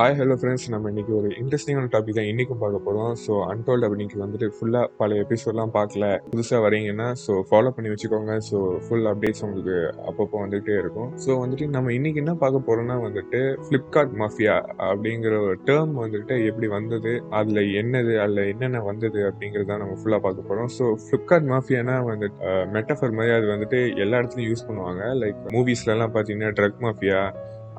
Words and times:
Hi 0.00 0.14
hello 0.18 0.34
friends 0.40 0.66
நம்ம 0.72 0.90
இன்னைக்கு 0.92 1.12
ஒரு 1.16 1.28
இன்ட்ரெஸ்டிங்கான 1.40 1.88
டாபிக் 1.94 2.16
தான் 2.18 2.28
இன்னைக்கும் 2.28 2.60
பார்க்க 2.60 2.78
போகிறோம் 2.84 3.10
ஸோ 3.24 3.32
அன்டோல்ட் 3.52 3.84
அப்படின்ட்டு 3.86 4.20
வந்துட்டு 4.22 4.46
ஃபுல்லாக 4.54 4.86
பல 5.00 5.16
எபிசோட்லாம் 5.22 5.72
பார்க்கல. 5.74 6.04
புதுசாக 6.30 6.60
வரீங்கன்னா 6.66 7.08
ஸோ 7.24 7.32
ஃபாலோ 7.48 7.70
பண்ணி 7.76 7.90
வச்சுக்கோங்க. 7.92 8.34
ஸோ 8.46 8.58
ஃபுல் 8.84 9.08
அப்டேட்ஸ் 9.10 9.44
உங்களுக்கு 9.46 9.74
அப்பப்போ 10.10 10.38
வந்துகிட்டே 10.44 10.76
இருக்கும். 10.82 11.10
ஸோ 11.24 11.36
வந்துட்டு 11.42 11.66
நம்ம 11.74 11.92
இன்னைக்கு 11.98 12.22
என்ன 12.24 12.34
பார்க்க 12.44 12.62
போகிறோம்னா 12.68 12.96
வந்துட்டு 13.06 13.42
ஃப்ளிப்கார்ட் 13.66 14.14
மாஃபியா 14.22 14.54
அப்படிங்கிற 14.88 15.34
ஒரு 15.48 15.58
டேர்ம் 15.68 15.94
வந்துட்டு 16.04 16.38
எப்படி 16.52 16.70
வந்தது 16.76 17.12
அதில் 17.40 17.62
என்னது 17.82 18.14
அதில் 18.24 18.42
என்னென்ன 18.54 18.82
வந்தது 18.90 19.20
அப்படிங்கிறத 19.30 19.78
நம்ம 19.84 20.00
ஃபுல்லாக 20.00 20.26
பார்க்க 20.28 20.48
போகிறோம் 20.48 20.72
ஸோ 20.78 20.86
ஃப்ளிப்கார்ட் 21.04 21.48
மாஃபியானா 21.54 21.98
வந்துட்டு 22.10 22.56
மெட்டஃபர் 22.78 23.16
மாதிரி 23.20 23.36
அது 23.38 23.54
வந்துட்டு 23.54 23.80
எல்லா 24.04 24.22
இடத்துலையும் 24.22 24.50
யூஸ் 24.52 24.66
பண்ணுவாங்க. 24.70 25.04
லைக் 25.22 25.46
மூவிஸ்லலாம் 25.58 26.16
பார்த்தீங்கன்னா 26.16 26.52
ட்ரக் 26.60 26.82
மாஃபியா 26.88 27.20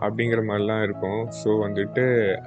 அப்படிங்கிற 0.01 0.41
மாதிரிலாம் 0.49 0.83
இருக்கும். 0.83 1.21
ஸோ 1.41 1.49
வந்துட்டு 1.65 2.05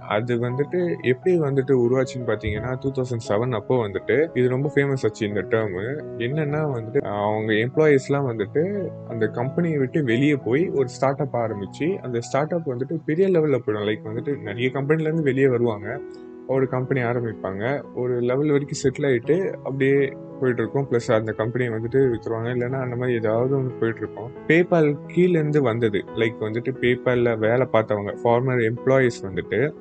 அது 0.09 0.35
வந்துட்டு 0.47 0.81
எப்படி 1.03 1.35
வந்துட்டு 1.41 1.75
உருவாச்சுன்னு 1.85 2.29
பார்த்தீங்கன்னா 2.31 2.73
டூ 2.81 2.91
தௌசண்ட் 2.91 3.27
செவன் 3.29 3.59
அப்போ 3.61 3.89
வந்துட்டு 3.89 4.17
இது 4.35 4.47
ரொம்ப 4.49 4.71
ஃபேமஸ் 4.75 5.05
ஆச்சு 5.05 5.29
இந்த 5.29 5.45
டேர்மு 5.51 5.85
என்னன்னா 6.27 6.63
வந்துட்டு 6.77 7.03
அவங்க 7.27 7.53
எம்ப்ளாயீஸ்லாம் 7.67 8.29
வந்துட்டு 8.31 8.63
அந்த 9.09 9.27
கம்பெனியை 9.27 9.79
விட்டு 9.79 10.05
வெளியே 10.05 10.37
போய் 10.37 10.65
ஒரு 10.69 10.89
ஸ்டார்ட் 10.89 11.21
அப் 11.21 11.37
ஆரம்பிச்சு 11.45 11.89
அந்த 11.97 12.21
ஸ்டார்ட் 12.21 12.53
அப் 12.53 12.71
வந்துட்டு 12.73 12.97
பெரிய 13.07 13.29
லெவலில் 13.29 13.63
போயிடும். 13.65 13.89
லைக் 13.89 14.09
வந்துட்டு 14.11 14.33
நிறைய 14.43 14.69
கம்பெனிலேருந்து 14.75 15.29
வெளியே 15.31 15.49
வருவாங்க. 15.49 16.01
ஒரு 16.47 16.69
கம்பெனி 16.69 17.01
ஆரம்பிப்பாங்க. 17.01 17.65
ஒரு 17.95 18.15
லெவல் 18.21 18.51
வரைக்கும் 18.51 18.81
செட்டில் 18.83 19.07
ஆகிட்டு 19.09 19.37
அப்படியே 19.53 19.99
போயிட்டுருக்கோம். 20.41 20.87
ப்ளஸ் 20.91 21.13
அந்த 21.13 21.33
கம்பெனியை 21.33 21.75
வந்துட்டு 21.75 22.15
விற்றுவாங்க 22.15 22.49
இல்லைன்னா 22.55 22.81
அந்த 22.81 22.97
மாதிரி 22.97 23.15
ஏதாவது 23.15 23.57
ஒன்று 23.57 23.75
போயிட்டுருக்கோம். 23.81 24.31
பேபால் 24.49 24.99
கீழேருந்து 25.17 25.59
வந்தது. 25.59 26.05
லைக் 26.15 26.37
வந்துட்டு 26.41 26.73
பேபாலில் 26.81 27.39
வேலை 27.39 27.67
பார்த்தவங்க 27.73 28.15
ஃபார்மர் 28.25 28.73
எம்ப்ளாயீஸ் 28.73 29.21
வந்துட்டு 29.23 29.73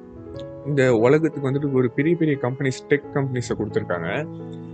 இந்த 0.65 0.95
உலகத்துக்கு 0.95 1.51
வந்துட்டு 1.51 1.71
ஒரு 1.71 1.91
பெரிய 1.91 2.15
பெரிய 2.15 2.37
கம்பெனிஸ் 2.41 2.83
டெக் 2.89 3.09
கம்பெனிஸை 3.13 3.53
கொடுத்துருக்காங்க. 3.57 4.27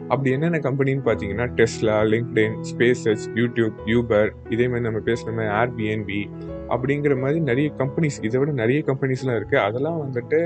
அப்படி 0.07 0.31
என்னென்ன 0.31 0.57
கம்பெனின்னு 0.57 1.01
பார்த்தீங்கன்னா 1.05 1.47
Tesla 1.55 1.97
LinkedIn 2.11 2.55
Spaces 2.71 3.25
YouTube 3.33 3.73
Uber 3.85 4.29
இதே 4.49 4.65
மாதிரி 4.65 4.85
நம்ம 4.85 4.99
பேசுகிற 4.99 5.35
மாதிரி 5.35 5.55
ஏர்பிஎன்பி 5.59 6.29
அப்படிங்கிற 6.69 7.13
மாதிரி 7.19 7.39
நிறைய 7.39 7.67
கம்பெனிஸ் 7.77 8.17
இதை 8.27 8.37
விட 8.39 8.51
நிறைய 8.51 8.79
கம்பெனிஸ்லாம் 8.87 9.37
இருக்குது 9.39 9.63
அதெல்லாம் 9.67 9.99
வந்துட்டு 10.03 10.39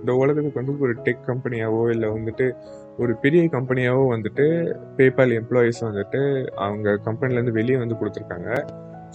இந்த 0.00 0.12
உலகத்துக்கு 0.22 0.60
வந்து 0.60 0.74
ஒரு 0.86 0.94
டெக் 1.06 1.22
கம்பெனியாவோ 1.30 1.82
இல்லை 1.94 2.08
வந்துட்டு 2.08 2.46
ஒரு 3.02 3.12
பெரிய 3.22 3.42
கம்பெனியாவோ 3.56 4.02
வந்துட்டு 4.14 4.46
பேபால் 4.96 5.32
எம்ப்ளாயீஸ் 5.40 5.80
வந்துட்டு 5.88 6.20
அவங்க 6.64 6.96
கம்பெனிலேருந்து 7.08 7.58
வெளியே 7.60 7.78
வந்து 7.82 7.98
கொடுத்துருக்காங்க. 8.00 8.50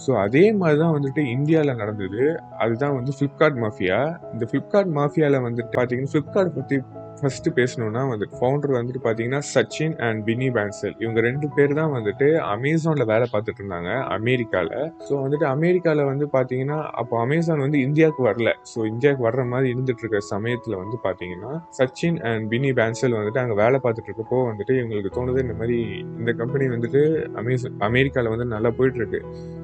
ஸோ 0.04 0.10
அதே 0.24 0.44
மாதிரி 0.60 0.76
தான் 0.80 0.94
வந்துட்டு 0.96 1.22
இந்தியாவில் 1.36 1.80
நடந்தது. 1.82 2.22
அதுதான் 2.62 2.94
வந்து 2.98 3.12
ஃப்ளிப்கார்ட் 3.16 3.58
மாஃபியா 3.64 3.98
இந்த 4.32 4.44
ஃப்ளிப்கார்ட் 4.50 4.92
மாஃபியாவில் 4.98 5.44
வந்துட்டு 5.46 5.72
பார்த்தீங்கன்னா 5.78 6.12
ஃப்ளிப்கார்ட் 6.14 6.52
பற்றி 6.58 6.76
ஃபஸ்ட்டு 7.18 7.50
பேசணும்னா 7.56 8.02
வந்துட்டு 8.08 8.36
ஃபவுண்டர் 8.38 8.74
வந்துட்டு 8.76 9.00
பார்த்தீங்கன்னா 9.04 9.40
சச்சின் 9.50 9.94
அண்ட் 9.98 10.20
பினி 10.24 10.48
பேன்சல் 10.50 10.94
இவங்க 10.98 11.20
ரெண்டு 11.20 11.46
பேர் 11.48 11.72
தான் 11.74 11.92
வந்துட்டு 11.92 12.26
அமேசானில் 12.50 13.06
வேலை 13.06 13.26
பார்த்துட்டு 13.32 13.60
இருந்தாங்க 13.62 13.90
அமெரிக்காவில் 14.10 14.76
ஸோ 15.08 15.14
வந்துட்டு 15.20 15.46
அமெரிக்காவில் 15.46 16.04
வந்து 16.04 16.26
பார்த்தீங்கன்னா 16.32 16.78
அப்போ 16.92 17.20
அமேசான் 17.20 17.60
வந்து 17.60 17.80
இந்தியாவுக்கு 17.80 18.22
வரல. 18.22 18.52
ஸோ 18.64 18.78
இந்தியாவுக்கு 18.86 19.26
வர்ற 19.28 19.44
மாதிரி 19.46 19.68
இருந்துட்டு 19.72 20.04
இருக்க 20.04 20.20
சமயத்தில் 20.30 20.76
வந்து 20.76 20.98
பார்த்தீங்கன்னா 21.04 21.52
சச்சின் 21.78 22.18
அண்ட் 22.22 22.48
பினி 22.48 22.72
பேன்சல் 22.72 23.18
வந்துட்டு 23.18 23.40
அங்கே 23.40 23.54
வேலை 23.54 23.80
பார்த்துட்டு 23.80 24.10
இருக்கப்போ 24.10 24.40
வந்துட்டு 24.46 24.74
இவங்களுக்கு 24.80 25.12
தோணுது 25.16 25.40
இந்த 25.40 25.54
மாதிரி 25.54 25.78
இந்த 26.18 26.32
கம்பெனி 26.32 26.68
வந்துட்டு 26.68 27.02
அமேசான் 27.34 27.78
அமெரிக்காவில் 27.80 28.30
வந்து 28.30 28.48
நல்லா 28.54 28.72
போயிட்டுருக்கு 28.78 29.22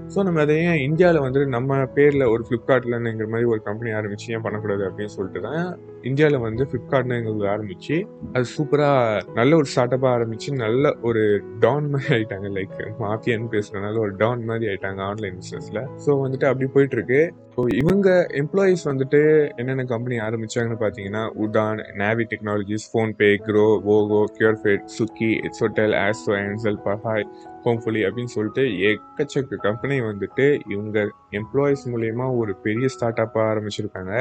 ஸோ 0.09 0.23
நம்ம 0.23 0.41
அதை 0.41 0.57
ஏன் 0.65 0.81
இந்தியாவில் 0.81 1.25
வந்துட்டு 1.25 1.49
நம்ம 1.49 1.85
பேரில் 1.95 2.25
ஒரு 2.27 2.43
ஃப்ளிப்கார்ட்லங்கிற 2.49 3.29
மாதிரி 3.29 3.47
ஒரு 3.47 3.63
கம்பெனி 3.63 3.91
ஆரம்பிச்சு 3.93 4.33
ஏன் 4.35 4.43
பண்ணக்கூடாது 4.43 4.85
அப்படின்னு 4.89 5.15
சொல்லிட்டு 5.17 5.41
தான் 5.41 5.65
இந்தியாவில் 6.07 6.39
வந்து 6.39 6.65
ஃப்ளிப்கார்ட்னு 6.65 7.19
எங்களுக்கு 7.19 7.49
ஆரம்பிச்சு 7.55 7.97
அது 8.33 8.47
சூப்பராக 8.57 9.23
நல்ல 9.35 9.57
ஒரு 9.57 9.65
ஸ்டார்ட் 9.65 9.95
அப்பாக 9.97 10.17
ஆரம்பிச்சு 10.17 10.51
நல்ல 10.57 10.93
ஒரு 11.03 11.23
டான் 11.61 11.89
மாதிரி 11.91 12.15
ஆயிட்டாங்க. 12.17 12.49
லைக் 12.57 12.77
மாஃபியான்னு 13.01 13.51
பேசுறதுனால 13.53 13.99
ஒரு 13.99 14.15
டான் 14.17 14.45
மாதிரி 14.45 14.69
ஆயிட்டாங்க 14.69 15.03
ஆன்லைன் 15.03 15.39
பிஸ்னஸில் 15.41 15.83
ஸோ 16.07 16.11
வந்துட்டு 16.23 16.47
அப்படி 16.47 16.67
போயிட்டு 16.67 16.97
இருக்கு 16.97 17.21
ஸோ 17.57 17.63
இவங்க 17.75 18.09
எம்ப்ளாயீஸ் 18.41 18.83
வந்துட்டு 18.89 19.21
என்னென்ன 19.57 19.85
கம்பெனி 19.85 20.17
ஆரம்பிச்சாங்கன்னு 20.21 20.81
பார்த்தீங்கன்னா 20.83 21.23
Udaan 21.45 21.81
Navi 21.97 22.25
Technologies 22.25 22.89
PhonePe 22.93 23.31
Groww 23.47 23.67
ஓகோ 23.95 24.21
கியூர்ஃபேட் 24.39 24.87
சுக்கி 24.99 25.31
எக்ஸோட்டல் 25.49 25.95
ஆஸ்ட்ரோ 26.03 26.35
ஆன்சல் 26.43 26.81
பஹாய் 26.87 27.27
ஹோம்ஃபுல்லி 27.65 28.03
அப்படின்னு 28.07 28.33
சொல்லிட்டு 28.35 28.65
எக்கச்சக்க 28.91 29.57
கம்பெனி 29.63 29.97
வந்துட்டு 30.03 30.45
இவங்க 30.69 30.99
எம்ப்ளாயீஸ் 31.33 31.85
மூலயமா 31.93 32.27
ஒரு 32.37 32.53
பெரிய 32.57 32.89
ஸ்டார்ட் 32.89 33.23
அப்பாக 33.25 33.51
ஆரம்பிச்சிருக்காங்க. 33.53 34.13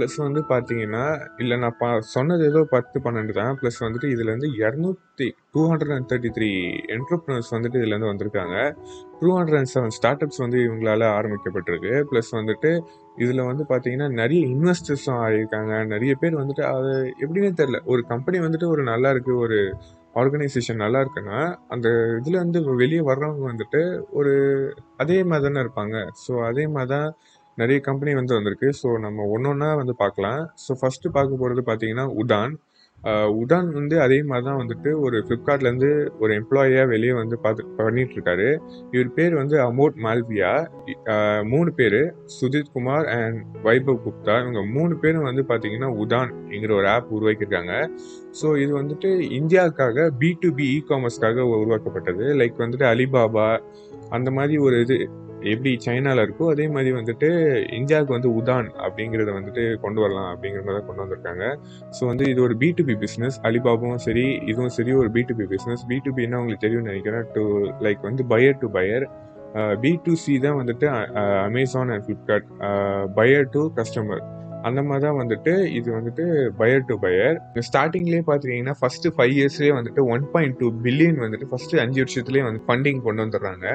ப்ளஸ் 0.00 0.16
வந்து 0.24 0.40
பார்த்தீங்கன்னா 0.50 1.02
இல்லை 1.42 1.56
நான் 1.62 1.76
பா 1.80 1.88
சொன்னது 2.12 2.42
ஏதோ 2.50 2.60
பத்து 2.74 2.96
பன்னெண்டு 3.04 3.32
தான். 3.38 3.54
ப்ளஸ் 3.60 3.78
வந்துட்டு 3.84 4.08
இதில் 4.14 4.32
வந்து 4.34 4.48
இரநூத்தி 4.62 5.26
two 5.54 5.62
hundred 5.70 5.94
and 5.96 6.08
thirty 6.10 6.30
three 6.36 6.48
entrepreneurs 6.96 7.50
வந்துட்டு 7.56 7.80
இதுலேருந்து 7.80 8.10
வந்திருக்காங்க. 8.12 8.56
Two 9.20 9.28
hundred 9.36 9.58
and 9.60 9.72
seven 9.74 9.94
start 9.98 10.24
ups 10.26 10.42
வந்து 10.44 10.58
இவங்களால 10.66 11.08
ஆரம்பிக்கப்பட்டிருக்கு. 11.18 11.94
ப்ளஸ் 12.10 12.30
வந்துட்டு 12.38 12.72
இதில் 13.24 13.48
வந்து 13.50 13.64
பார்த்தீங்கன்னா 13.72 14.08
நிறைய 14.20 14.42
இன்வெஸ்டர்ஸும் 14.54 15.20
ஆகியிருக்காங்க 15.24 15.72
நிறைய 15.94 16.12
பேர் 16.22 16.40
வந்துட்டு 16.42 16.64
அது 16.74 16.92
எப்படின்னே 17.22 17.52
தெரில 17.62 17.80
ஒரு 17.94 18.04
கம்பெனி 18.12 18.40
வந்துட்டு 18.46 18.68
ஒரு 18.74 18.84
நல்லா 18.92 19.10
இருக்குது 19.16 19.42
ஒரு 19.46 19.58
ஆர்கனைசேஷன் 20.20 20.82
நல்லா 20.84 21.00
இருக்குன்னா 21.04 21.40
அந்த 21.74 21.88
இதில் 22.20 22.42
வந்து 22.44 22.60
வெளியே 22.82 23.02
வர்றவங்க 23.10 23.44
வந்துட்டு 23.50 23.82
ஒரு 24.20 24.32
அதே 25.02 25.18
மாதிரி 25.30 25.44
தானே 25.46 25.62
இருப்பாங்க. 25.64 25.96
ஸோ 26.24 26.32
அதே 26.48 26.64
மாதிரி 26.76 26.90
தான் 26.94 27.08
நிறைய 27.58 27.78
கம்பெனி 27.80 28.12
வந்து 28.14 28.36
வந்திருக்கு. 28.38 28.68
ஸோ 28.80 28.88
நம்ம 28.98 29.26
ஒன்று 29.34 29.50
ஒன்றா 29.52 29.70
வந்து 29.74 29.94
பார்க்கலாம். 30.02 30.42
ஸோ 30.64 30.72
ஃபஸ்ட்டு 30.80 31.14
பார்க்க 31.18 31.42
போகிறது 31.42 31.64
பார்த்தீங்கன்னா 31.70 32.08
உதான். 32.22 32.52
உதான் 33.40 33.68
வந்து 33.76 33.96
அதே 34.04 34.16
மாதிரி 34.22 34.44
தான் 34.46 34.58
வந்துட்டு 34.60 34.90
ஒரு 35.04 35.18
ஃப்ளிப்கார்ட்லேருந்து 35.26 35.88
ஒரு 36.22 36.32
எம்ப்ளாயியாக 36.40 36.90
வெளியே 36.92 37.12
வந்து 37.20 37.36
பார்த்து 37.44 37.62
பண்ணிகிட்ருக்காரு 37.78 38.48
இவர் 38.94 39.12
பேர் 39.18 39.34
வந்து 39.38 39.56
அமோட் 39.66 39.94
மால்வியா. 40.06 40.50
மூணு 41.52 41.70
பேர். 41.78 41.98
சுஜித் 42.38 42.72
குமார் 42.74 43.06
அண்ட் 43.14 43.38
வைபவ் 43.66 44.02
குப்தா. 44.06 44.34
இவங்க 44.42 44.62
மூணு 44.76 44.96
பேரும் 45.04 45.28
வந்து 45.28 45.44
பார்த்தீங்கன்னா 45.52 45.90
உதான் 46.04 46.32
என்கிற 46.54 46.74
ஒரு 46.80 46.88
ஆப் 46.94 47.14
உருவாக்கியிருக்காங்க. 47.18 47.74
ஸோ 48.40 48.46
இது 48.64 48.72
வந்துட்டு 48.80 49.12
இந்தியாவுக்காக 49.40 50.10
பி 50.22 50.30
டு 50.42 50.50
பி 50.60 50.68
இ 50.76 50.78
காமர்ஸ்க்காக 50.92 51.48
உருவாக்கப்பட்டது. 51.62 52.26
லைக் 52.42 52.62
வந்துட்டு 52.64 52.88
அலிபாபா 52.92 53.48
அந்த 54.10 54.30
மாதிரி 54.30 54.56
ஒரு 54.58 54.76
இது 54.86 54.98
எப்படி 55.50 55.70
சைனாவில் 55.84 56.22
இருக்கோ 56.24 56.46
அதே 56.52 56.66
மாதிரி 56.74 56.90
வந்துட்டு 56.98 57.28
இந்தியாவுக்கு 57.78 58.16
வந்து 58.16 58.30
உதான் 58.38 58.68
அப்படிங்கிறத 58.86 59.30
வந்துட்டு 59.38 59.64
கொண்டு 59.84 60.00
வரலாம் 60.04 60.28
அப்படிங்கிற 60.32 60.62
மாதிரி 60.66 60.78
தான் 60.78 60.88
கொண்டு 60.88 61.02
வந்திருக்காங்க. 61.04 61.44
ஸோ 61.96 62.02
வந்து 62.10 62.24
இது 62.32 62.40
ஒரு 62.46 62.56
பி 62.62 62.68
டு 62.78 62.84
பி 62.90 62.96
பிஸ்னஸ் 63.04 63.38
அலிபாபாவும் 63.48 64.02
சரி 64.06 64.26
இதுவும் 64.50 64.74
சரி 64.78 64.94
ஒரு 65.02 65.10
B 65.16 65.22
to 65.30 65.36
B 65.40 65.46
business 65.54 65.84
B 65.92 65.98
to 66.06 66.12
பின்னா 66.18 66.40
உங்களுக்கு 66.42 66.64
தெரியும்னு 66.66 66.90
நினைக்கிறேன்? 66.92 67.26
டு 67.36 67.44
லைக் 67.86 68.02
வந்து 68.08 68.24
buyer 68.34 68.60
to 68.64 68.68
buyer 68.78 69.06
B 69.84 69.92
to 70.04 70.12
C 70.24 70.34
தான் 70.46 70.58
வந்துட்டு 70.58 70.88
Amazon 71.46 71.92
and 71.94 72.04
Flipkart 72.06 72.50
buyer 73.16 73.48
to 73.54 73.62
customer 73.78 74.22
அந்த 74.68 74.80
மாதிரி 74.88 75.02
தான் 75.06 75.18
வந்துட்டு 75.20 75.52
இது 75.78 75.88
வந்துட்டு 75.96 76.24
பயர் 76.58 76.84
டு 76.88 76.94
பயர் 77.04 77.36
ஸ்டார்டிங்லேயே 77.68 78.24
பார்த்தீங்கன்னா 78.28 78.74
ஃபஸ்ட்டு 78.80 79.12
ஃபைவ் 79.16 79.34
இயர்ஸ்லேயே 79.38 79.72
வந்துட்டு 79.76 80.02
ஒன் 80.14 80.26
பாயிண்ட் 80.34 80.56
டூ 80.60 80.66
பில்லியன் 80.84 81.18
வந்துட்டு 81.24 81.48
ஃபஸ்ட்டு 81.52 81.80
அஞ்சு 81.84 81.98
வருஷத்துலேயே 82.02 82.44
வந்து 82.48 82.62
ஃபண்டிங் 82.66 83.00
கொண்டு 83.06 83.22
வந்துடுறாங்க. 83.24 83.66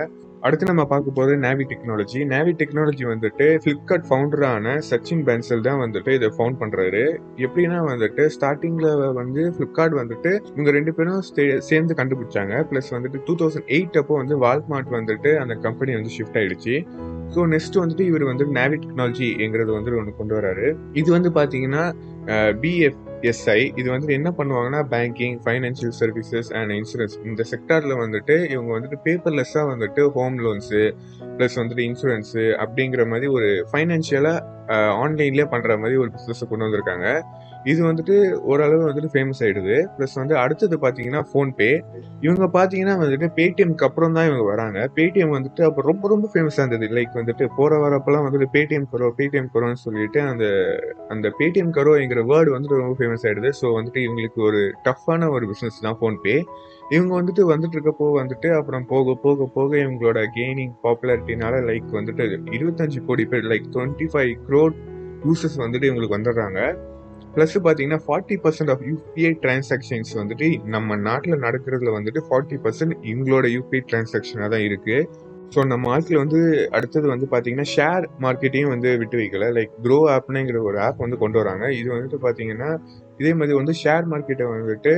அடுத்து 0.46 0.66
நம்ம 0.70 0.84
பார்க்க 0.90 1.14
போகிறது 1.18 1.36
நேவி 1.44 1.64
டெக்னாலஜி 1.70 2.20
நேவி 2.32 2.52
டெக்னாலஜி 2.60 3.06
வந்துட்டு 3.12 3.46
ஃப்ளிப்கார்ட் 3.62 4.06
ஃபவுண்டரான 4.10 4.74
சச்சின் 4.90 5.24
பென்சல் 5.30 5.64
தான் 5.68 5.80
வந்துட்டு 5.84 6.12
இதை 6.18 6.28
ஃபவுண்ட் 6.36 6.60
பண்ணுறாரு 6.62 7.02
எப்படின்னா 7.46 7.80
வந்துட்டு 7.92 8.24
ஸ்டார்டிங்கில் 8.36 9.14
வந்து 9.20 9.44
ஃப்ளிப்கார்ட் 9.56 9.96
வந்துட்டு 10.02 10.32
இவங்க 10.54 10.72
ரெண்டு 10.78 10.94
பேரும் 10.98 11.24
சேர்ந்து 11.70 11.96
கண்டுபிடிச்சாங்க. 12.02 12.54
ப்ளஸ் 12.72 12.92
வந்துட்டு 12.98 13.22
டூ 13.30 13.36
தௌசண்ட் 13.42 13.72
எயிட் 13.78 13.98
அப்போ 14.02 14.16
வந்து 14.22 14.38
வால்மார்ட் 14.46 14.94
வந்துட்டு 15.00 15.32
அந்த 15.44 15.56
கம்பெனி 15.66 15.96
வந்து 16.00 16.14
ஷிஃப்ட் 16.18 16.38
ஆயிடுச்சு. 16.42 16.76
ஸோ 17.34 17.48
நெக்ஸ்ட் 17.54 17.82
வந்துட்டு 17.84 18.06
இவர் 18.12 18.30
வந்து 18.32 18.48
நேவி 18.60 18.78
டெக்னாலஜிங்கிறது 18.84 19.72
வந்து 19.78 19.98
ஒன்று 20.02 20.20
கொண்டு 20.22 20.36
வராரு. 20.40 20.68
இது 21.02 21.10
வந்து 21.18 21.32
பார்த்தீங்கன்னா 21.40 21.86
பிஎஃப் 22.62 23.02
எஸ்ஐ 23.30 23.60
இது 23.76 23.88
வந்துட்டு 23.92 24.16
என்ன 24.20 24.30
பண்ணுவாங்கன்னா 24.38 24.82
banking 24.94 25.38
financial 25.44 25.94
services 26.00 26.50
and 26.58 26.72
insurance 26.72 27.16
இந்த 27.26 27.44
செக்டாரில் 27.52 27.96
வந்துட்டு 28.04 28.36
இவங்க 28.54 28.72
வந்துட்டு 28.78 29.00
பேப்பர்லெஸ்ஸாக 29.06 29.66
வந்துட்டு 29.74 30.04
ஹோம் 30.18 30.38
லோன்ஸு 30.40 30.82
ப்ளஸ் 31.38 31.58
வந்துட்டு 31.62 31.86
இன்சூரன்ஸு 31.90 32.46
அப்படிங்கிற 32.64 33.06
மாதிரி 33.08 33.30
ஒரு 33.38 33.50
ஃபைனான்ஷியலாக 33.72 34.44
ஆன்லைன்லேயே 35.04 35.48
பண்ணுற 35.54 35.78
மாதிரி 35.80 35.98
ஒரு 35.98 36.12
பிஸ்னஸை 36.16 36.48
கொண்டு 36.48 36.68
வந்திருக்காங்க. 36.68 37.08
இது 37.72 37.80
வந்துட்டு 37.88 38.16
ஓரளவு 38.52 38.84
வந்துட்டு 38.88 39.10
ஃபேமஸ் 39.14 39.40
ஆயிடுது. 39.44 39.76
ப்ளஸ் 39.96 40.16
வந்து 40.20 40.36
அடுத்தது 40.42 40.76
பார்த்தீங்கன்னா 40.84 41.22
ஃபோன்பே 41.30 41.70
இவங்க 42.26 42.46
பார்த்தீங்கன்னா 42.58 42.96
வந்துட்டு 43.02 43.28
பேடிஎம்க்கு 43.38 43.86
அப்புறம் 43.88 44.16
தான் 44.18 44.28
இவங்க 44.30 44.44
வராங்க. 44.52 44.80
பேடிஎம் 44.98 45.34
வந்துட்டு 45.38 45.64
அப்போ 45.68 45.82
ரொம்ப 45.90 46.08
ரொம்ப 46.14 46.30
ஃபேமஸாக 46.34 46.64
இருந்தது. 46.64 46.88
லைக் 46.98 47.14
வந்துட்டு 47.22 47.48
போகிற 47.58 47.80
வரப்பெல்லாம் 47.86 48.26
வந்துட்டு 48.28 48.48
பேடிஎம் 48.56 48.88
கரோ 48.94 49.10
பேடிஎம் 49.20 49.50
கரோன்னு 49.56 49.82
சொல்லிட்டு 49.86 50.22
அந்த 50.32 50.46
அந்த 51.16 51.34
பேடிஎம் 51.40 51.74
கரோங்கிற 51.80 52.24
வேர்டு 52.32 52.56
வந்துட்டு 52.56 52.82
ரொம்ப 52.84 52.98
ஃபேமஸ் 53.02 53.26
ஆயிடுது. 53.28 53.52
ஸோ 53.62 53.68
வந்துட்டு 53.80 54.02
இவங்களுக்கு 54.08 54.42
ஒரு 54.50 54.62
டஃப்பான 54.88 55.30
ஒரு 55.36 55.48
பிஸ்னஸ் 55.54 55.84
தான் 55.88 56.00
ஃபோன்பே 56.02 56.38
இவங்க 56.96 57.12
வந்துட்டு 57.20 57.44
வந்துட்டு 57.54 57.76
இருக்கப்போ 57.78 58.08
வந்துட்டு 58.22 58.50
அப்புறம் 58.58 58.84
போக 58.86 59.16
போக 59.24 59.46
போக 59.54 59.72
இவங்களோட 59.78 60.20
கெய்னிங் 60.40 60.74
பாப்புலாரிட்டினால 60.84 61.62
லைக் 61.70 61.88
வந்துட்டு 62.00 62.26
இருபத்தஞ்சு 62.58 63.02
கோடி 63.06 63.26
பேர் 63.26 63.48
like 63.54 63.72
twenty 63.76 64.08
five 64.14 64.34
crore 64.50 64.78
users 65.28 65.64
வந்துட்டு 65.64 65.88
இவங்களுக்கு 65.90 66.18
வந்துடுறாங்க. 66.18 66.60
ப்ளஸ் 67.36 67.56
பார்த்தீங்கன்னா 67.66 68.02
forty 68.06 68.36
percent 68.44 68.72
of 68.74 68.84
UPI 68.90 69.32
transactions 69.44 70.12
வந்துட்டு 70.20 70.48
நம்ம 70.76 70.96
நாட்டில் 71.08 71.42
நடக்கிறதுல 71.46 71.94
வந்துட்டு 71.98 72.22
ஃபார்ட்டி 72.28 72.58
பர்சன்ட் 72.66 72.94
இவங்களோட 73.12 73.48
யூபிஐ 73.56 73.82
டிரான்சாக்ஷனாக 73.90 74.50
தான் 74.54 74.66
இருக்குது 74.70 75.00
ஸோ 75.54 75.64
நம்ம 75.72 75.90
ஆட்கள் 75.96 76.22
வந்து 76.24 76.40
அடுத்தது 76.78 77.08
வந்து 77.14 77.26
பார்த்தீங்கன்னா 77.32 77.68
ஷேர் 77.74 78.06
மார்க்கெட்டையும் 78.24 78.72
வந்து 78.74 78.90
விட்டு 79.02 79.18
வைக்கல. 79.20 79.48
லைக் 79.58 79.74
க்ரோ 79.84 79.98
ஆப்னுங்கிற 80.14 80.60
ஒரு 80.70 80.78
ஆப் 80.86 81.04
வந்து 81.06 81.18
கொண்டு 81.24 81.38
வராங்க. 81.42 81.66
இது 81.80 81.90
வந்துட்டு 81.96 82.20
பார்த்தீங்கன்னா 82.26 82.70
இதே 83.22 83.34
மாதிரி 83.40 83.58
வந்து 83.60 83.76
ஷேர் 83.84 84.08
மார்க்கெட்டை 84.14 84.48
வந்துட்டு 84.54 84.94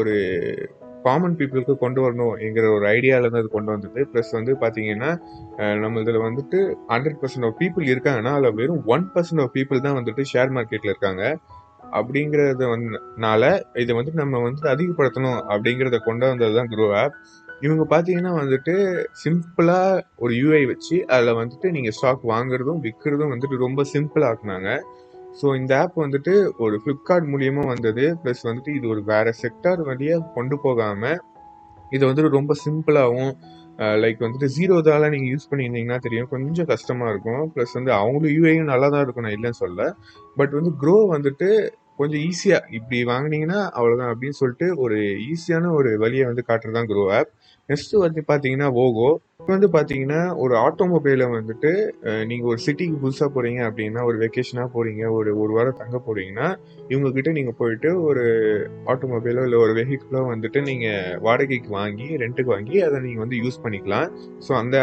ஒரு 0.00 0.14
காமன் 1.06 1.36
பீப்புளுக்கு 1.38 1.74
கொண்டு 1.82 2.00
வரணும் 2.04 2.34
என்கிற 2.44 2.66
ஒரு 2.76 2.84
ஐடியாவில் 2.96 3.32
தான் 3.32 3.42
அது 3.42 3.50
கொண்டு 3.56 3.70
வந்தது. 3.74 4.00
ப்ளஸ் 4.12 4.30
வந்து 4.38 4.52
பார்த்தீங்கன்னா 4.62 5.10
நம்ம 5.82 6.00
இதில் 6.04 6.24
வந்துட்டு 6.28 6.58
ஹண்ட்ரட் 6.92 7.18
பர்சன்ட் 7.22 7.46
ஆஃப் 7.48 7.58
பீப்புள் 7.62 7.90
இருக்காங்கன்னா 7.92 8.32
அதில் 8.38 8.56
வெறும் 8.60 8.82
ஒன் 8.94 9.04
பர்சன்ட் 9.14 9.42
ஆஃப் 9.44 9.54
பீப்புள் 9.58 9.84
தான் 9.86 9.98
வந்துட்டு 10.00 10.24
ஷேர் 10.32 10.54
மார்க்கெட்டில் 10.58 10.92
இருக்காங்க. 10.92 11.24
அப்படிங்கிறத 11.92 12.66
வந்துனால 12.74 13.42
இதை 13.74 13.92
வந்து 13.94 14.12
நம்ம 14.14 14.38
வந்து 14.38 14.64
அதிகப்படுத்தணும் 14.68 15.40
அப்படிங்கிறத 15.52 15.98
கொண்டு 15.98 16.26
வந்தது 16.26 16.54
தான் 16.54 16.70
க்ரோ 16.72 16.86
ஆப். 17.02 17.16
இவங்க 17.60 17.84
பார்த்தீங்கன்னா 17.90 18.32
வந்துட்டு 18.40 18.74
சிம்பிளாக 19.24 20.00
ஒரு 20.16 20.32
யூஐ 20.34 20.62
வச்சு 20.66 20.96
அதில் 21.06 21.38
வந்துட்டு 21.40 21.70
நீங்கள் 21.70 21.94
ஸ்டாக் 21.98 22.24
வாங்குறதும் 22.32 22.80
விற்கிறதும் 22.86 23.32
வந்துட்டு 23.34 23.56
ரொம்ப 23.56 23.84
சிம்பிள் 23.92 24.26
ஆக்குனாங்க. 24.30 24.70
ஸோ 25.40 25.46
இந்த 25.56 25.72
ஆப் 25.80 25.96
வந்துட்டு 25.96 26.32
ஒரு 26.58 26.76
ஃப்ளிப்கார்ட் 26.82 27.30
மூலியமாக 27.32 27.66
வந்தது. 27.66 28.04
ப்ளஸ் 28.22 28.42
வந்துட்டு 28.48 28.74
இது 28.74 28.88
ஒரு 28.88 29.02
வேறு 29.04 29.32
செக்டார் 29.42 29.82
வழியாக 29.82 30.30
கொண்டு 30.34 30.58
போகாமல் 30.58 31.18
இது 31.90 32.02
வந்துட்டு 32.06 32.36
ரொம்ப 32.38 32.52
சிம்பிளாகவும் 32.64 33.32
லைக் 34.02 34.24
வந்துட்டு 34.24 34.48
ஜீரோ 34.56 34.76
தால 34.88 35.08
நீங்கள் 35.14 35.30
யூஸ் 35.32 35.48
பண்ணியிருந்தீங்கன்னா 35.50 35.98
தெரியும். 35.98 36.28
கொஞ்சம் 36.28 36.68
கஷ்டமாக 36.72 37.12
இருக்கும். 37.14 37.42
ப்ளஸ் 37.54 37.72
வந்து 37.72 37.92
அவங்களும் 37.92 38.34
யூஏயும் 38.36 38.70
நல்லா 38.72 38.88
தான் 38.88 39.04
இருக்கும் 39.04 39.26
நான் 39.26 39.36
இல்லைன்னு 39.38 39.60
சொல்ல 39.64 39.88
பட் 40.36 40.52
வந்து 40.52 40.72
க்ரோ 40.82 40.96
வந்துட்டு 41.14 41.48
கொஞ்சம் 41.96 42.22
ஈஸியாக 42.28 42.68
இப்படி 42.70 42.98
வாங்கினீங்கன்னா 43.04 43.58
அவ்வளோதான் 43.78 44.12
அப்படின்னு 44.12 44.38
சொல்லிட்டு 44.40 44.68
ஒரு 44.76 44.96
ஈஸியான 45.32 45.70
ஒரு 45.70 45.90
வழியை 45.98 46.24
வந்து 46.26 46.42
காட்டுறது 46.48 46.76
தான் 46.78 46.88
க்ரோ 46.90 47.04
ஆப் 47.18 47.30
நெக்ஸ்ட் 47.68 47.94
வந்து 48.06 48.20
பார்த்தீங்கன்னா 48.30 48.68
ஓகோ 48.84 49.08
வந்து 49.52 49.68
பார்த்தீங்கன்னா 49.68 50.36
ஒரு 50.36 50.54
ஆட்டோமொபைலை 50.56 51.26
வந்துட்டு 51.34 51.70
நீங்கள் 52.26 52.48
ஒரு 52.48 52.58
சிட்டிக்கு 52.66 52.96
புதுசாக 53.00 53.28
போகிறீங்க 53.34 53.60
அப்படின்னா 53.68 54.04
ஒரு 54.04 54.18
வெக்கேஷனாக 54.18 54.68
போகிறீங்க 54.74 55.12
ஒரு 55.12 55.38
ஒரு 55.38 55.52
வாரம் 55.52 55.78
தங்க 55.80 55.96
போகிறீங்கன்னா 56.06 56.48
இவங்கக்கிட்ட 56.88 57.32
நீங்கள் 57.32 57.54
போயிட்டு 57.58 58.02
ஒரு 58.02 58.24
ஆட்டோமொபைலோ 58.86 59.44
இல்லை 59.44 59.58
ஒரு 59.58 59.72
வெஹிக்கிளோ 59.72 60.22
வந்துட்டு 60.32 60.62
நீங்கள் 60.62 61.20
வாடகைக்கு 61.20 61.70
வாங்கி 61.70 62.08
ரெண்ட்டுக்கு 62.22 62.54
வாங்கி 62.56 62.82
அதை 62.82 63.00
நீங்கள் 63.00 63.20
வந்து 63.20 63.36
யூஸ் 63.36 63.62
பண்ணிக்கலாம். 63.64 64.08
ஸோ 64.48 64.52
அந்த 64.52 64.76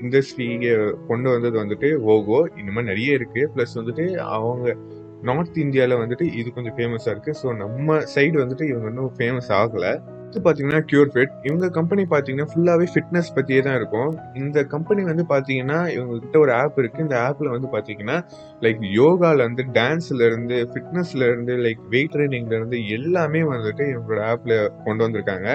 இண்டஸ்ட்ரியை 0.00 0.94
கொண்டு 1.08 1.30
வந்தது 1.30 1.56
வந்துட்டு 1.64 1.90
ஓகோ 2.14 2.46
இந்த 2.56 2.72
மாதிரி 2.72 2.90
நிறைய 2.92 3.18
இருக்குது 3.18 3.50
ப்ளஸ் 3.56 3.74
வந்துட்டு 3.80 4.14
அவங்க 4.16 4.76
நார்த் 5.22 5.58
இந்தியாவில் 5.58 6.00
வந்துட்டு 6.00 6.34
இது 6.34 6.52
கொஞ்சம் 6.52 6.76
ஃபேமஸாக 6.78 7.14
இருக்குது 7.14 7.38
ஸோ 7.42 7.56
நம்ம 7.56 7.96
சைடு 8.14 8.36
வந்துட்டு 8.42 8.62
இவங்க 8.62 8.88
இன்னும் 8.88 9.14
ஃபேமஸ் 9.18 9.50
ஆகலை. 9.52 9.92
இது 10.34 10.40
பார்த்தீங்கன்னா 10.44 10.80
கியூர் 10.90 11.10
ஃபிட் 11.14 11.34
இவங்க 11.48 11.66
கம்பெனி 11.76 12.02
பார்த்தீங்கன்னா 12.12 12.46
ஃபுல்லாகவே 12.52 12.86
ஃபிட்னஸ் 12.92 13.28
பற்றியே 13.34 13.60
தான் 13.66 13.76
இருக்கும். 13.80 14.08
இந்த 14.34 14.64
கம்பெனி 14.72 15.02
வந்து 15.08 15.24
பார்த்தீங்கன்னா 15.32 15.78
இவங்ககிட்ட 15.94 16.38
ஒரு 16.44 16.52
ஆப் 16.52 16.78
இருக்குது 16.82 17.04
இந்த 17.06 17.16
ஆப்பில் 17.26 17.50
வந்து 17.52 17.68
பார்த்தீங்கன்னா 17.74 18.16
லைக் 18.64 18.80
யோகாலேருந்து 18.98 19.64
டான்ஸ்லேருந்து 19.78 20.56
ஃபிட்னஸ்லேருந்து 20.72 21.56
லைக் 21.66 21.82
வெயிட் 21.94 22.12
ட்ரைனிங்லேருந்து 22.14 22.80
எல்லாமே 22.96 23.42
வந்துட்டு 23.52 23.86
இவங்களோட 23.92 24.22
ஆப்பில் 24.32 24.56
கொண்டு 24.84 25.04
வந்திருக்காங்க. 25.06 25.48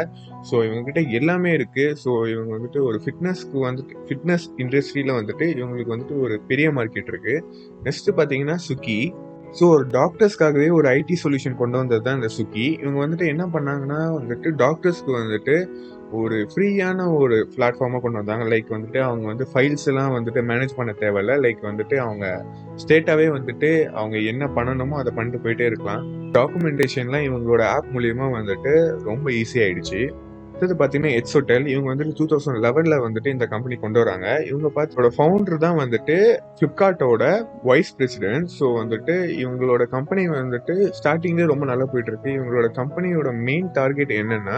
ஸோ 0.49 0.55
இவங்ககிட்ட 0.67 1.01
எல்லாமே 1.19 1.51
இருக்குது 1.57 1.95
ஸோ 2.03 2.11
இவங்க 2.33 2.51
வந்துட்டு 2.57 2.81
ஒரு 2.89 2.99
ஃபிட்னஸ்க்கு 3.05 3.65
வந்துட்டு 3.67 4.05
ஃபிட்னஸ் 4.07 4.47
இண்டஸ்ட்ரியில் 4.57 5.17
வந்துட்டு 5.19 5.47
இவங்களுக்கு 5.59 5.95
வந்துட்டு 5.95 6.17
ஒரு 6.25 6.37
பெரிய 6.51 6.69
மார்க்கெட் 6.79 7.11
இருக்குது 7.13 7.43
நெக்ஸ்ட்டு 7.83 8.15
பார்த்தீங்கன்னா 8.19 8.57
சுக்கி 8.69 8.99
ஸோ 9.57 9.63
ஒரு 9.75 9.85
டாக்டர்ஸ்க்காகவே 9.91 10.67
ஒரு 10.69 10.87
ஐடி 10.89 11.15
சொல்யூஷன் 11.23 11.55
கொண்டு 11.55 11.77
வந்தது 11.77 12.01
தான் 12.01 12.15
இந்த 12.15 12.29
சுக்கி 12.37 12.65
இவங்க 12.81 12.99
வந்துட்டு 13.05 13.25
என்ன 13.27 13.43
பண்ணாங்கன்னா 13.45 13.99
வந்துட்டு 14.17 14.49
டாக்டர்ஸ்க்கு 14.63 15.13
வந்துட்டு 15.21 15.55
ஒரு 16.11 16.37
ஃப்ரீயான 16.51 17.07
ஒரு 17.13 17.35
பிளாட்ஃபார்மாக 17.55 18.01
கொண்டு 18.01 18.17
வந்தாங்க. 18.17 18.45
லைக் 18.53 18.69
வந்துட்டு 18.75 18.99
அவங்க 18.99 19.25
வந்து 19.25 19.45
ஃபைல்ஸ் 19.53 19.87
எல்லாம் 19.87 20.13
வந்துட்டு 20.17 20.41
மேனேஜ் 20.41 20.77
பண்ண 20.77 20.91
தேவையில்ல. 20.99 21.33
லைக் 21.45 21.61
வந்துட்டு 21.61 21.95
அவங்க 21.97 22.25
ஸ்டேட்டாகவே 22.75 23.27
வந்துட்டு 23.37 23.69
அவங்க 23.99 24.17
என்ன 24.31 24.45
பண்ணணுமோ 24.57 24.97
அதை 25.01 25.13
பண்ணிட்டு 25.15 25.43
போயிட்டே 25.43 25.65
இருக்கலாம். 25.65 26.03
டாக்குமெண்டேஷன்லாம் 26.37 27.27
இவங்களோட 27.29 27.63
ஆப் 27.75 27.91
மூலியமாக 27.95 28.35
வந்துட்டு 28.39 28.73
ரொம்ப 29.09 29.29
ஈஸி 29.31 29.59
ஆயிடுச்சு. 29.65 30.01
அடுத்தது 30.59 30.79
பார்த்தீங்கன்னா 30.79 31.17
எட்ஸ் 31.17 31.35
ஹோட்டல் 31.35 31.65
இவங்க 31.71 31.87
வந்துட்டு 31.91 32.13
டூ 32.19 32.25
தௌசண்ட் 32.31 32.57
லெவனில் 32.63 32.95
வந்துட்டு 33.03 33.29
இந்த 33.35 33.45
கம்பெனி 33.51 33.75
கொண்டு 33.83 33.99
வராங்க. 34.01 34.27
இவங்க 34.49 34.69
பார்த்தோட 34.77 35.09
ஃபவுண்டர் 35.17 35.61
தான் 35.63 35.77
வந்துட்டு 35.81 36.15
ஃப்ளிப்கார்ட்டோட 36.57 37.23
வைஸ் 37.69 37.91
பிரசிடென்ட் 37.97 38.49
ஸோ 38.57 38.65
வந்துட்டு 38.79 39.13
இவங்களோட 39.43 39.83
கம்பெனி 39.95 40.23
வந்துட்டு 40.33 40.73
ஸ்டார்டிங்லேயே 40.97 41.47
ரொம்ப 41.51 41.65
நல்லா 41.71 41.85
போயிட்டு 41.91 42.11
இருக்கு. 42.13 42.31
இவங்களோட 42.37 42.69
கம்பெனியோட 42.79 43.31
மெயின் 43.49 43.69
டார்கெட் 43.79 44.11
என்னன்னா 44.21 44.57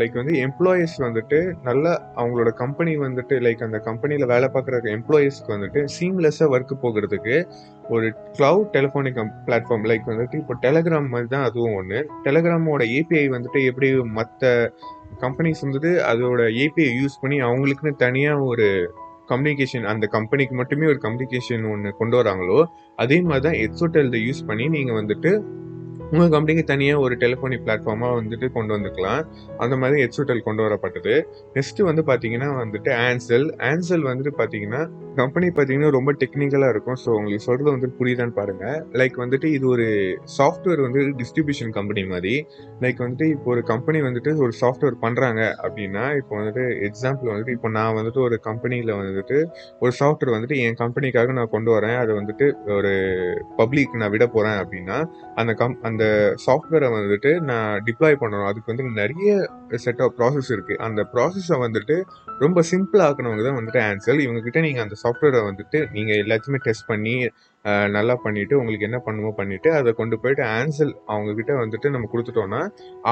லைக் 0.00 0.20
வந்து 0.20 0.34
எம்ப்ளாயீஸ் 0.46 0.94
வந்துட்டு 1.06 1.38
நல்லா 1.68 1.94
அவங்களோட 2.20 2.52
கம்பெனி 2.62 2.94
வந்துட்டு 3.06 3.36
லைக் 3.46 3.66
அந்த 3.68 3.80
கம்பெனியில் 3.88 4.30
வேலை 4.34 4.50
பார்க்குற 4.54 4.94
எம்ப்ளாயீஸ்க்கு 4.98 5.54
வந்துட்டு 5.56 5.82
சீம்லெஸ்ஸாக 5.96 6.54
ஒர்க் 6.56 6.74
போகிறதுக்கு 6.84 7.36
ஒரு 7.94 8.06
க்ளவுட் 8.38 8.70
டெலிஃபோனிக் 8.76 9.18
பிளாட்ஃபார்ம் 9.48 9.88
லைக் 9.90 10.06
வந்துட்டு 10.12 10.38
இப்போ 10.42 10.54
டெலகிராம் 10.62 11.10
மாதிரி 11.14 11.30
தான் 11.34 11.46
அதுவும் 11.48 11.76
ஒன்று 11.80 11.98
டெலகிராமோட 12.24 12.84
ஏபிஐ 12.98 13.26
வந்துட்டு 13.36 13.60
எப்படி 13.70 13.90
மற்ற 14.18 14.44
கம்பெனிஸ் 15.20 15.64
வந்துட்டு 15.64 15.90
அதோட 16.10 16.42
ஏபிஐ 16.64 16.88
யூஸ் 17.00 17.20
பண்ணி 17.20 17.40
அவங்களுக்குன்னு 17.40 17.96
தனியாக 17.96 18.44
ஒரு 18.44 18.66
கம்யூனிகேஷன் 19.28 19.82
அந்த 19.82 20.06
கம்பெனிக்கு 20.06 20.54
மட்டுமே 20.54 20.86
ஒரு 20.86 20.98
கம்யூனிகேஷன் 21.02 21.64
ஒன்று 21.70 21.96
கொண்டு 21.96 22.16
வராங்களோ 22.22 22.58
அதே 22.96 23.20
மாதிரி 23.20 23.44
தான் 23.46 23.58
எக்ஸோட்டெல் 23.66 24.10
யூஸ் 24.26 24.42
பண்ணி 24.46 24.68
நீங்கள் 24.68 24.98
வந்துட்டு 25.00 25.30
உங்கள் 26.10 26.28
கம்பெனிக்கு 26.28 26.64
தனியாக 26.64 27.00
ஒரு 27.00 27.14
டெலிஃபோனிக் 27.14 27.62
பிளாட்ஃபார்மாக 27.64 28.16
வந்துட்டு 28.18 28.52
கொண்டு 28.52 28.76
வந்துக்கலாம். 28.76 29.22
அந்த 29.58 29.76
மாதிரி 29.76 30.00
ஹெட்சோட்டல் 30.02 30.42
கொண்டு 30.42 30.62
வரப்பட்டது. 30.62 31.14
நெக்ஸ்ட்டு 31.54 31.82
வந்து 31.82 32.02
பார்த்தீங்கன்னா 32.02 32.50
வந்துட்டு 32.62 32.90
ஆன்சல் 33.08 33.46
ஆன்சல் 33.70 34.04
வந்துட்டு 34.10 34.32
பார்த்தீங்கன்னா 34.36 34.82
கம்பெனி 35.20 35.46
பார்த்தீங்கன்னா 35.56 35.90
ரொம்ப 35.96 36.10
டெக்னிக்கலாக 36.22 36.72
இருக்கும். 36.74 36.98
ஸோ 37.02 37.08
உங்களுக்கு 37.18 37.44
சொல்கிறது 37.46 37.70
வந்துட்டு 37.74 37.98
புரியுதான்னு 38.00 38.34
பாருங்கள் 38.38 38.78
லைக் 39.00 39.16
வந்துட்டு 39.22 39.48
இது 39.56 39.66
ஒரு 39.74 39.86
சாஃப்ட்வேர் 40.36 40.82
வந்து 40.86 41.00
டிஸ்ட்ரிபியூஷன் 41.20 41.72
கம்பெனி 41.78 42.02
மாதிரி. 42.12 42.34
லைக் 42.84 43.00
வந்துட்டு 43.04 43.28
இப்போ 43.34 43.50
ஒரு 43.54 43.62
கம்பெனி 43.72 44.00
வந்துட்டு 44.08 44.32
ஒரு 44.46 44.54
சாஃப்ட்வேர் 44.62 44.96
பண்ணுறாங்க 45.04 45.42
அப்படின்னா 45.64 46.04
இப்போ 46.20 46.34
வந்துட்டு 46.40 46.64
எக்ஸாம்பிள் 46.88 47.32
வந்துட்டு 47.32 47.56
இப்போ 47.58 47.70
நான் 47.78 47.96
வந்துட்டு 47.98 48.22
ஒரு 48.26 48.38
கம்பெனியில் 48.48 48.92
வந்துட்டு 49.00 49.38
ஒரு 49.84 49.92
சாஃப்ட்வேர் 50.00 50.34
வந்துட்டு 50.36 50.58
என் 50.64 50.80
கம்பெனிக்காக 50.82 51.34
நான் 51.38 51.52
கொண்டு 51.54 51.72
வரேன். 51.76 51.96
அதை 52.02 52.12
வந்துட்டு 52.20 52.48
ஒரு 52.78 52.92
பப்ளிக் 53.60 53.98
நான் 54.02 54.12
விட 54.16 54.26
போகிறேன் 54.36 54.58
அப்படின்னா 54.62 54.98
அந்த 55.42 55.54
கம் 55.62 55.78
அந்த 55.90 56.04
சாஃப்ட்வேரை 56.46 56.90
வந்துட்டு 56.98 57.32
நான் 57.50 57.82
டிப்ளாய் 57.88 58.20
பண்ணணும். 58.22 58.48
அதுக்கு 58.50 58.72
வந்து 58.72 58.86
நிறைய 59.00 59.30
செட் 59.86 60.02
ஆஃப் 60.04 60.16
ப்ராசஸ் 60.20 60.50
இருக்குது 60.56 60.80
அந்த 60.88 61.00
ப்ராசஸை 61.14 61.58
வந்துட்டு 61.66 61.96
ரொம்ப 62.44 62.60
சிம்பிள் 62.70 63.02
ஆக்கினவங்க 63.04 63.42
தான் 63.48 63.58
வந்துட்டு 63.58 63.80
ஆன்சர் 63.88 64.22
இவங்ககிட்ட 64.24 64.60
நீங்கள் 64.66 64.84
அந்த 64.84 64.96
சாஃப்ட்வேரை 65.06 65.42
வந்துட்டு 65.50 65.80
நீங்கள் 65.96 66.20
எல்லாத்தையுமே 66.24 66.60
டெஸ்ட் 66.68 66.90
பண்ணி 66.92 67.16
நல்லா 67.96 68.14
பண்ணிவிட்டு 68.24 68.54
உங்களுக்கு 68.60 68.86
என்ன 68.88 68.98
பண்ணுமோ 69.06 69.30
பண்ணிவிட்டு 69.38 69.70
அதை 69.78 69.90
கொண்டு 70.00 70.16
போயிட்டு 70.22 70.42
ஆன்சல் 70.58 70.92
அவங்கக்கிட்ட 71.12 71.52
வந்துட்டு 71.62 71.88
நம்ம 71.94 72.08
கொடுத்துட்டோன்னா 72.12 72.60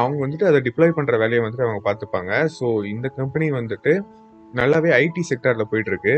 அவங்க 0.00 0.18
வந்துட்டு 0.24 0.46
அதை 0.50 0.60
டிப்ளாய் 0.66 0.96
பண்ணுற 0.98 1.16
வேலையை 1.22 1.40
வந்துட்டு 1.44 1.66
அவங்க 1.66 1.82
பார்த்துப்பாங்க. 1.88 2.32
ஸோ 2.58 2.68
இந்த 2.92 3.08
கம்பெனி 3.18 3.48
வந்துட்டு 3.60 3.94
நல்லாவே 4.60 4.90
ஐடி 5.02 5.22
செக்டாரில் 5.30 5.70
போயிட்டுருக்கு. 5.72 6.14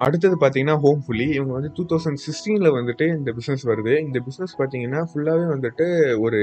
அடுத்தது 0.00 0.36
பார்த்தீங்கன்னா 0.42 0.76
ஹோம் 0.82 1.00
ஃபுல்லி 1.06 1.26
இவங்க 1.36 1.52
வந்து 1.56 1.70
டூ 1.76 1.82
தௌசண்ட் 1.90 2.20
சிக்ஸ்டீனில் 2.24 2.74
வந்துட்டு 2.76 3.06
இந்த 3.16 3.30
பிஸ்னஸ் 3.38 3.64
வருது. 3.70 3.94
இந்த 4.06 4.18
பிஸ்னஸ் 4.26 4.54
பார்த்தீங்கன்னா 4.60 5.00
ஃபுல்லாகவே 5.08 5.46
வந்துட்டு 5.54 5.86
ஒரு 6.24 6.40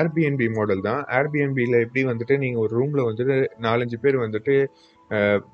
ஏர்பிஎன்பி 0.00 0.46
மாடல் 0.56 0.82
தான். 0.88 1.00
ஏர்பிஎன்பியில் 1.18 1.76
எப்படி 1.84 2.02
வந்துட்டு 2.10 2.36
நீங்கள் 2.42 2.62
ஒரு 2.64 2.72
ரூமில் 2.80 3.06
வந்துட்டு 3.08 3.36
நாலஞ்சு 3.66 3.98
பேர் 4.04 4.18
வந்துட்டு 4.24 4.56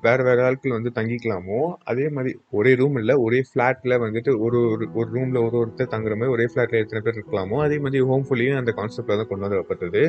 வேறு 0.05 0.23
வேறு 0.27 0.41
ஆட்கள் 0.47 0.75
வந்து 0.75 0.91
தங்கிக்கலாமோ? 0.97 1.59
அதே 1.91 2.05
மாதிரி 2.15 2.31
ஒரே 2.59 2.71
ரூம் 2.81 2.97
இல்லை 3.01 3.15
ஒரே 3.25 3.39
ஃப்ளாட்டில் 3.47 3.95
வந்துட்டு 4.03 4.31
ஒரு 4.45 4.59
ஒரு 4.73 4.85
ஒரு 4.99 5.09
ரூமில் 5.15 5.39
ஒரு 5.45 5.55
ஒருத்தர் 5.61 5.91
தங்குற 5.93 6.15
மாதிரி 6.19 6.33
ஒரே 6.35 6.45
ஃப்ளாட்டில் 6.51 6.81
எத்தனை 6.83 7.01
பேர் 7.05 7.17
இருக்கலாமோ? 7.17 7.57
அதே 7.65 7.77
மாதிரி 7.85 8.03
ஹோம் 8.11 8.25
ஃபுல்லியும் 8.27 8.59
அந்த 8.61 8.73
கான்செப்டில் 8.79 9.19
தான் 9.21 9.29
கொண்டு 9.31 9.51
வரப்பட்டது. 9.55 10.03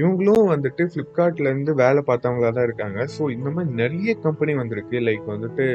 இவங்களும் 0.00 0.50
வந்துட்டு 0.54 0.84
ஃப்ளிப்கார்ட்லேருந்து 0.92 1.74
வேலை 1.82 2.02
பார்த்தவங்களா 2.10 2.50
தான் 2.58 2.68
இருக்காங்க. 2.70 2.98
ஸோ 3.16 3.22
இந்த 3.36 3.50
மாதிரி 3.56 3.74
நிறைய 3.82 4.14
கம்பெனி 4.26 4.54
வந்திருக்கு. 4.62 4.98
லைக் 5.08 5.26
வந்துட்டு 5.34 5.66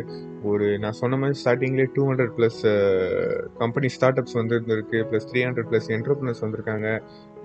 ஒரு 0.51 0.67
நான் 0.83 1.00
சொன்ன 1.00 1.17
மாதிரி 1.21 1.38
ஸ்டார்டிங்லேயே 1.41 1.89
two 1.95 2.03
hundred 2.09 2.35
plus 2.38 2.61
company 3.63 3.89
start 3.95 4.21
ups 4.21 4.39
வந்து 4.39 4.55
இருக்கு 4.75 5.00
plus 5.09 5.27
three 5.31 5.41
hundred 5.47 5.69
plus 5.71 5.89
entrepreneurs 5.97 6.43
வந்திருக்காங்க. 6.45 6.88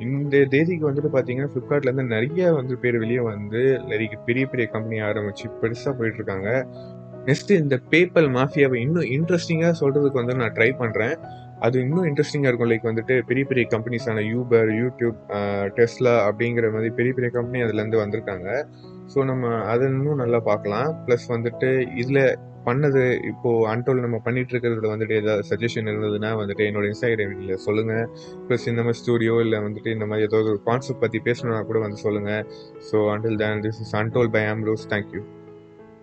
இந்த 0.06 0.36
தேதிக்கு 0.52 0.88
வந்துட்டு 0.88 1.10
பார்த்தீங்கன்னா 1.12 1.50
ஃப்ளிப்கார்ட்லேருந்து 1.52 2.06
நிறைய 2.14 2.48
வந்து 2.58 2.74
பேர் 2.82 2.96
வெளியே 3.02 3.22
வந்து 3.32 3.60
நிறைய 3.90 4.08
பெரிய 4.28 4.44
பெரிய 4.52 4.66
கம்பெனி 4.74 4.96
ஆரம்பிச்சு 5.08 5.46
பெருசாக 5.76 5.98
போயிட்டு 6.00 6.20
இருக்காங்க 6.20 6.50
நெக்ஸ்ட் 7.28 7.52
இந்த 7.62 7.76
பேப்பல் 7.92 8.28
மாஃபியாவை 8.36 8.78
இன்னும் 8.84 9.08
இன்ட்ரெஸ்டிங்காக 9.16 9.74
சொல்கிறதுக்கு 9.80 10.20
வந்து 10.22 10.40
நான் 10.40 10.54
ட்ரை 10.58 10.70
பண்ணுறேன் 10.82 11.14
அது 11.64 11.76
இன்னும் 11.84 12.06
இன்ட்ரெஸ்டிங்காக 12.08 12.50
இருக்கும். 12.50 12.70
லைக் 12.70 12.88
வந்துட்டு 12.88 13.14
பெரிய 13.28 13.44
பெரிய 13.50 13.64
கம்பெனிஸான 13.74 14.22
யூபர் 14.32 14.68
யூடியூப் 14.80 15.18
டெஸ்லா 15.76 16.12
அப்படிங்கிற 16.26 16.66
மாதிரி 16.74 16.90
பெரிய 16.98 17.12
பெரிய 17.16 17.30
கம்பெனி 17.36 17.62
அதுலேருந்து 17.64 18.02
வந்திருக்காங்க. 18.02 18.48
ஸோ 19.12 19.24
நம்ம 19.30 19.54
அதை 19.72 19.86
இன்னும் 19.92 20.20
நல்லா 20.22 20.40
பார்க்கலாம். 20.50 20.90
ப்ளஸ் 21.06 21.26
வந்துட்டு 21.34 21.70
இதில் 22.02 22.20
பண்ணது 22.68 23.02
இப்போது 23.30 23.66
அன்டோல் 23.72 24.04
நம்ம 24.04 24.18
பண்ணிட்டு 24.24 24.52
இருக்கிறதுல 24.54 24.90
வந்துட்டு 24.92 25.18
ஏதாவது 25.20 25.42
சஜஷன் 25.50 25.90
இருந்ததுன்னா 25.92 26.30
வந்துட்டு 26.40 26.66
என்னோட 26.68 26.86
இன்ஸ்டாகிராமில் 26.92 27.62
சொல்லுங்கள் 27.66 28.06
ப்ளஸ் 28.48 28.68
இந்த 28.72 28.82
மாதிரி 28.82 29.00
ஸ்டூடியோ 29.02 29.34
இல்லை 29.44 29.60
வந்துட்டு 29.66 29.94
இந்த 29.96 30.06
மாதிரி 30.06 30.26
ஏதாவது 30.28 30.50
ஒரு 30.54 30.62
கான்செப்ட் 30.68 31.02
பற்றி 31.04 31.20
பேசணும்னா 31.28 31.62
கூட 31.62 31.80
வந்து 31.86 32.04
சொல்லுங்கள் 32.06 32.44
so 32.90 32.98
until 33.14 33.40
then 33.44 33.64
this 33.66 33.82
is 33.86 33.96
அன்டோல் 34.02 34.32
by 34.36 34.44
Ambrose 34.54 34.86
thank you 34.94 35.22